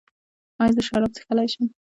ایا 0.61 0.71
زه 0.75 0.81
شراب 0.87 1.11
څښلی 1.15 1.47
شم؟ 1.53 1.65